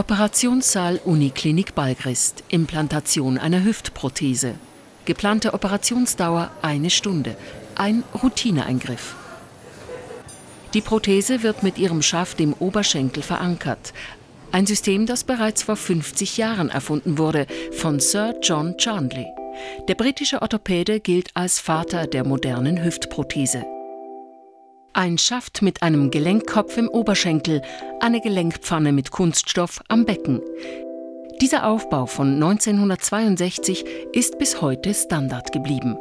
[0.00, 2.42] Operationssaal Uniklinik Balgrist.
[2.48, 4.54] Implantation einer Hüftprothese.
[5.04, 7.36] Geplante Operationsdauer eine Stunde.
[7.74, 9.14] Ein Routineeingriff.
[10.72, 13.92] Die Prothese wird mit ihrem Schaft im Oberschenkel verankert.
[14.52, 19.26] Ein System, das bereits vor 50 Jahren erfunden wurde von Sir John Charnley.
[19.86, 23.66] Der britische Orthopäde gilt als Vater der modernen Hüftprothese.
[24.92, 27.62] Ein Schaft mit einem Gelenkkopf im Oberschenkel,
[28.00, 30.42] eine Gelenkpfanne mit Kunststoff am Becken.
[31.40, 35.96] Dieser Aufbau von 1962 ist bis heute Standard geblieben.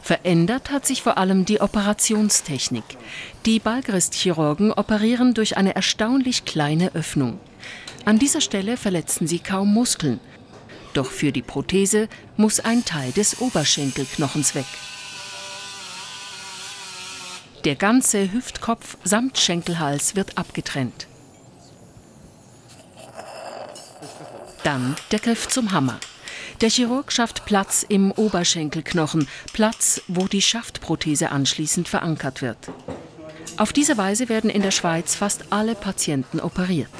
[0.00, 2.84] Verändert hat sich vor allem die Operationstechnik.
[3.44, 7.38] Die Balgrist-Chirurgen operieren durch eine erstaunlich kleine Öffnung.
[8.06, 10.18] An dieser Stelle verletzen sie kaum Muskeln.
[10.94, 14.66] Doch für die Prothese muss ein Teil des Oberschenkelknochens weg.
[17.64, 21.06] Der ganze Hüftkopf samt Schenkelhals wird abgetrennt.
[24.64, 25.98] Dann der Griff zum Hammer.
[26.60, 32.58] Der Chirurg schafft Platz im Oberschenkelknochen, Platz, wo die Schaftprothese anschließend verankert wird.
[33.56, 36.90] Auf diese Weise werden in der Schweiz fast alle Patienten operiert.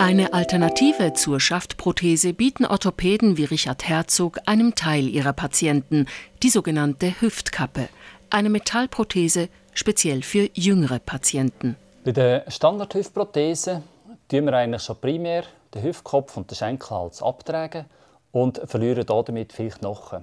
[0.00, 6.06] Eine Alternative zur Schaftprothese bieten Orthopäden wie Richard Herzog einem Teil ihrer Patienten,
[6.40, 7.88] die sogenannte Hüftkappe,
[8.30, 11.74] eine Metallprothese speziell für jüngere Patienten.
[12.04, 13.82] Bei der Standardhüftprothese
[14.28, 15.42] tun wir eigentlich schon primär
[15.74, 17.86] den Hüftkopf und den Schenkelhals abtragen
[18.30, 20.22] und verlieren damit viel Knochen.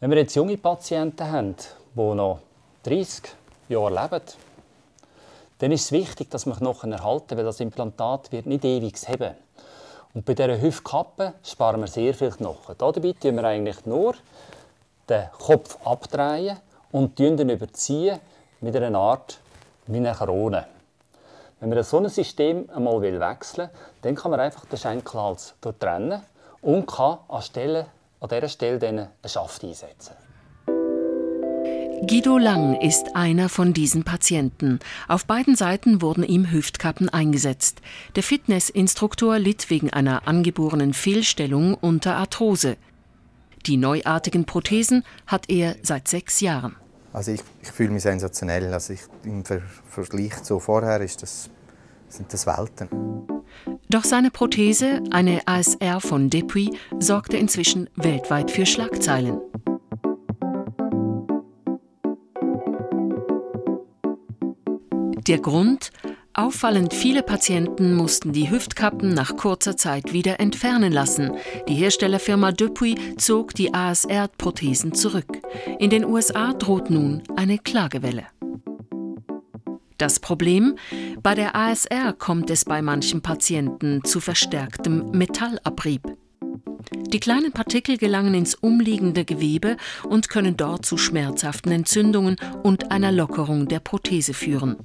[0.00, 1.56] Wenn wir jetzt junge Patienten haben,
[1.94, 2.40] die noch
[2.84, 3.22] 30
[3.68, 4.22] Jahre leben,
[5.58, 9.34] dann ist es wichtig, dass wir Knochen erhalten, weil das Implantat wird nicht ewig heben.
[10.14, 12.74] Und bei dieser Hüftkappe sparen wir sehr viel Knochen.
[12.78, 14.14] Dabei tun wir eigentlich nur
[15.08, 16.58] den Kopf abdrehen
[16.92, 18.18] und ihn überziehen
[18.60, 19.38] mit einer Art
[19.86, 20.66] wie einer Krone.
[21.60, 26.22] Wenn man so ein System einmal wechseln will, dann kann man einfach den Schenkelhals trennen
[26.62, 27.86] und kann an, Stelle,
[28.20, 30.14] an dieser Stelle einen Schaft einsetzen.
[32.06, 34.78] Guido Lang ist einer von diesen Patienten.
[35.08, 37.80] Auf beiden Seiten wurden ihm Hüftkappen eingesetzt.
[38.14, 42.76] Der Fitnessinstruktor litt wegen einer angeborenen Fehlstellung unter Arthrose.
[43.66, 46.76] Die neuartigen Prothesen hat er seit sechs Jahren.
[47.12, 48.72] Also ich, ich fühle mich sensationell.
[48.72, 51.50] Also ich, Im Ver Vergleich zu vorher ist das,
[52.08, 52.88] sind das Welten.
[53.90, 59.40] Doch seine Prothese, eine ASR von Depuis, sorgte inzwischen weltweit für Schlagzeilen.
[65.28, 65.90] Der Grund?
[66.32, 71.32] Auffallend viele Patienten mussten die Hüftkappen nach kurzer Zeit wieder entfernen lassen.
[71.68, 75.26] Die Herstellerfirma Depuis zog die ASR-Prothesen zurück.
[75.78, 78.24] In den USA droht nun eine Klagewelle.
[79.98, 80.78] Das Problem?
[81.22, 86.04] Bei der ASR kommt es bei manchen Patienten zu verstärktem Metallabrieb.
[87.12, 89.76] Die kleinen Partikel gelangen ins umliegende Gewebe
[90.08, 94.76] und können dort zu schmerzhaften Entzündungen und einer Lockerung der Prothese führen.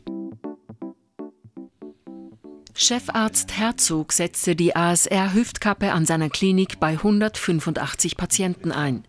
[2.76, 9.06] Chefarzt Herzog setzte die ASR-Hüftkappe an seiner Klinik bei 185 Patienten ein.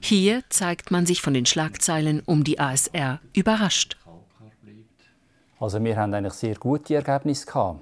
[0.00, 3.96] Hier zeigt man sich von den Schlagzeilen um die ASR überrascht.
[5.60, 7.80] Also wir haben eigentlich sehr gute Ergebnisse gehabt.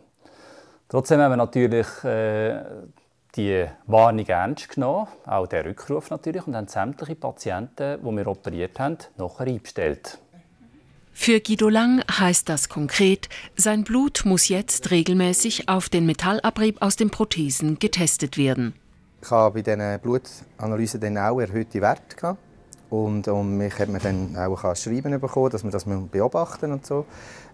[0.88, 2.62] Trotzdem haben wir natürlich äh,
[3.34, 8.78] die Warnung ernst genommen, auch der Rückruf natürlich, und haben sämtliche Patienten, die wir operiert
[8.78, 10.18] haben, nachher eingestellt.
[11.16, 16.96] Für Guido Lang heißt das konkret, sein Blut muss jetzt regelmäßig auf den Metallabrieb aus
[16.96, 18.74] den Prothesen getestet werden.
[19.22, 22.40] Ich habe bei diesen Blutanalysen dann auch erhöhte Werte gehabt.
[22.90, 26.84] Und, und mich hat man dann auch ein Schreiben bekommen, dass man das beobachten und
[26.84, 27.06] so.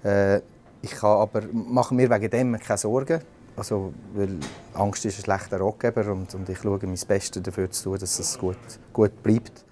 [0.03, 0.39] Äh,
[0.83, 3.21] ich kann aber mache mir wegen dem keine Sorgen.
[3.57, 4.39] Also, weil
[4.75, 8.19] Angst ist ein schlechter Ratgeber und, und ich schaue mein Bestes dafür zu tun, dass
[8.19, 8.57] es gut,
[8.93, 9.65] gut bleibt.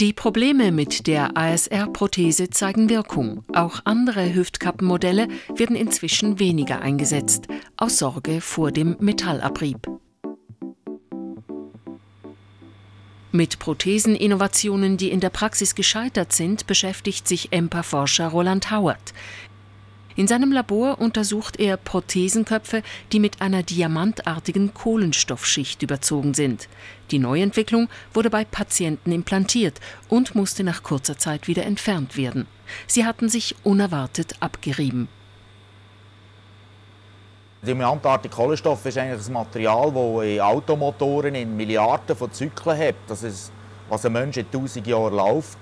[0.00, 3.42] Die Probleme mit der ASR-Prothese zeigen Wirkung.
[3.52, 9.88] Auch andere Hüftkappenmodelle werden inzwischen weniger eingesetzt, aus Sorge vor dem Metallabrieb.
[13.32, 19.12] Mit Protheseninnovationen, die in der Praxis gescheitert sind, beschäftigt sich EMPA-Forscher Roland Howard.
[20.18, 22.82] In seinem Labor untersucht er Prothesenköpfe,
[23.12, 26.68] die mit einer diamantartigen Kohlenstoffschicht überzogen sind.
[27.12, 29.78] Die Neuentwicklung wurde bei Patienten implantiert
[30.08, 32.48] und musste nach kurzer Zeit wieder entfernt werden.
[32.88, 35.06] Sie hatten sich unerwartet abgerieben.
[37.62, 42.96] Diamantartige Kohlenstoff ist eigentlich ein Material, das in Automotoren in Milliarden von Zyklen hat.
[43.06, 43.52] Das ist,
[43.88, 45.58] was ein Mensch in tausend Jahren läuft.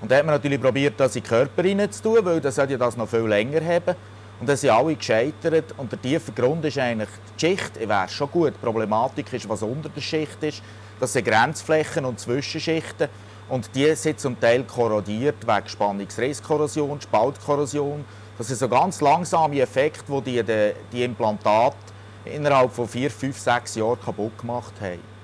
[0.00, 2.96] Und da hat man natürlich probiert, das in den Körper reinzutun, weil das ja das
[2.96, 3.96] noch viel länger haben.
[4.40, 5.74] Und dann sind alle gescheitert.
[5.76, 7.78] Und der tiefe Grund ist eigentlich die Schicht.
[7.80, 8.54] Wäre schon gut.
[8.54, 10.62] Die Problematik ist, was unter der Schicht ist.
[11.00, 13.08] Das sind Grenzflächen und Zwischenschichten.
[13.48, 18.04] Und die sind zum Teil korrodiert wegen Spannungsrisskorrosion, Spaltkorrosion.
[18.36, 21.76] Das sind so ganz langsame Effekte, die die, die Implantate
[22.24, 25.17] innerhalb von vier, fünf, sechs Jahren kaputt gemacht haben.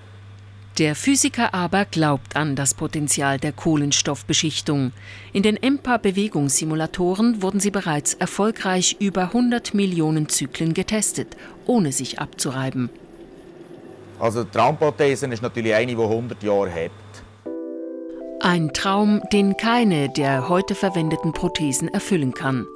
[0.79, 4.91] Der Physiker aber glaubt an das Potenzial der Kohlenstoffbeschichtung.
[5.33, 11.37] In den EMPA-Bewegungssimulatoren wurden sie bereits erfolgreich über 100 Millionen Zyklen getestet,
[11.67, 12.91] ohne sich abzureiben.
[14.19, 16.91] Also die Traumprothese ist natürlich eine, die 100 Jahre hat.
[18.47, 22.67] Ein Traum, den keine der heute verwendeten Prothesen erfüllen kann.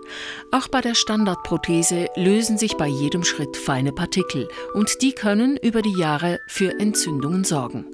[0.51, 5.83] Auch bei der Standardprothese lösen sich bei jedem Schritt feine Partikel und die können über
[5.83, 7.85] die Jahre für Entzündungen sorgen.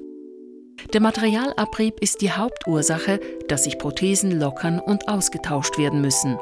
[0.93, 3.19] Der Materialabrieb ist die Hauptursache,
[3.49, 6.39] dass sich Prothesen lockern und ausgetauscht werden müssen.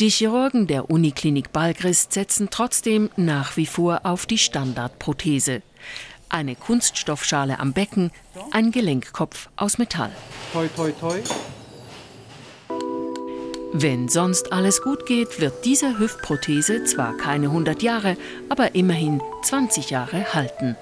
[0.00, 5.60] Die Chirurgen der Uniklinik Balgrist setzen trotzdem nach wie vor auf die Standardprothese
[6.28, 8.10] eine Kunststoffschale am Becken,
[8.52, 10.10] ein Gelenkkopf aus Metall.
[10.52, 11.18] Toi, toi, toi.
[13.72, 18.16] Wenn sonst alles gut geht, wird diese Hüftprothese zwar keine 100 Jahre,
[18.48, 20.76] aber immerhin 20 Jahre halten.